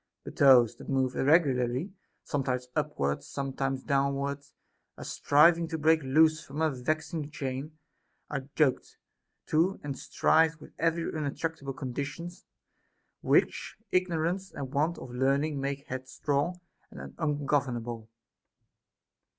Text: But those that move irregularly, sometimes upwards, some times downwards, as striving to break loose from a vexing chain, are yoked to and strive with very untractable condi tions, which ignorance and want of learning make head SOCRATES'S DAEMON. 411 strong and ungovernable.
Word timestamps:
But 0.23 0.37
those 0.37 0.77
that 0.77 0.89
move 0.89 1.15
irregularly, 1.15 1.93
sometimes 2.23 2.67
upwards, 2.75 3.27
some 3.27 3.53
times 3.53 3.83
downwards, 3.83 4.51
as 4.97 5.11
striving 5.11 5.67
to 5.67 5.77
break 5.77 6.01
loose 6.01 6.43
from 6.43 6.59
a 6.59 6.71
vexing 6.71 7.29
chain, 7.29 7.77
are 8.27 8.49
yoked 8.57 8.97
to 9.45 9.79
and 9.83 9.95
strive 9.95 10.59
with 10.59 10.75
very 10.77 11.03
untractable 11.15 11.75
condi 11.75 12.03
tions, 12.05 12.45
which 13.21 13.77
ignorance 13.91 14.51
and 14.51 14.73
want 14.73 14.97
of 14.97 15.11
learning 15.13 15.61
make 15.61 15.85
head 15.85 16.07
SOCRATES'S 16.07 16.19
DAEMON. 16.25 16.53
411 16.89 17.13
strong 17.13 17.13
and 17.13 17.13
ungovernable. 17.39 18.09